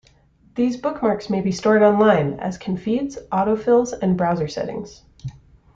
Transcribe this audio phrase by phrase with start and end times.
[0.55, 5.03] These bookmarks may be stored online- as can feeds, autofills, and browser settings.